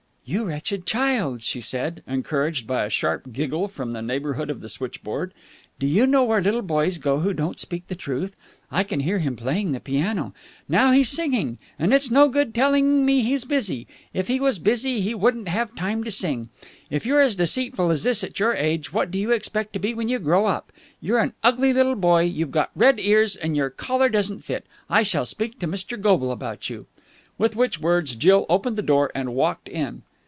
"You 0.23 0.45
wretched 0.45 0.85
child!" 0.85 1.41
she 1.41 1.59
said, 1.59 2.03
encouraged 2.07 2.65
by 2.65 2.85
a 2.85 2.89
sharp 2.89 3.33
giggle 3.33 3.67
from 3.67 3.91
the 3.91 4.01
neighbourhood 4.01 4.49
of 4.49 4.61
the 4.61 4.69
switchboard. 4.69 5.33
"Do 5.77 5.85
you 5.85 6.07
know 6.07 6.23
where 6.23 6.39
little 6.39 6.61
boys 6.61 6.97
go 6.99 7.19
who 7.19 7.33
don't 7.33 7.59
speak 7.59 7.87
the 7.89 7.95
truth? 7.95 8.33
I 8.71 8.85
can 8.85 9.01
hear 9.01 9.19
him 9.19 9.35
playing 9.35 9.73
the 9.73 9.81
piano. 9.81 10.33
Now 10.69 10.93
he's 10.93 11.09
singing! 11.09 11.57
And 11.77 11.93
it's 11.93 12.09
no 12.09 12.29
good 12.29 12.55
telling 12.55 13.05
me 13.05 13.19
he's 13.23 13.43
busy. 13.43 13.87
If 14.13 14.29
he 14.29 14.39
was 14.39 14.57
busy, 14.57 15.01
he 15.01 15.13
wouldn't 15.13 15.49
have 15.49 15.75
time 15.75 16.01
to 16.05 16.11
sing. 16.11 16.47
If 16.89 17.05
you're 17.05 17.19
as 17.19 17.35
deceitful 17.35 17.89
as 17.91 18.03
this 18.03 18.23
at 18.23 18.39
your 18.39 18.55
age, 18.55 18.93
what 18.93 19.11
do 19.11 19.19
you 19.19 19.31
expect 19.31 19.73
to 19.73 19.79
be 19.79 19.93
when 19.93 20.07
you 20.07 20.17
grow 20.17 20.45
up? 20.45 20.71
You're 21.01 21.19
an 21.19 21.33
ugly 21.43 21.73
little 21.73 21.95
boy, 21.97 22.21
you've 22.21 22.51
got 22.51 22.71
red 22.73 23.01
ears, 23.01 23.35
and 23.35 23.57
your 23.57 23.69
collar 23.69 24.07
doesn't 24.07 24.45
fit! 24.45 24.65
I 24.89 25.03
shall 25.03 25.25
speak 25.25 25.59
to 25.59 25.67
Mr. 25.67 25.99
Goble 25.99 26.31
about 26.31 26.69
you." 26.69 26.85
With 27.37 27.57
which 27.57 27.81
words 27.81 28.15
Jill 28.15 28.45
opened 28.47 28.77
the 28.77 28.81
door 28.81 29.11
and 29.13 29.35
walked 29.35 29.67
in. 29.67 30.03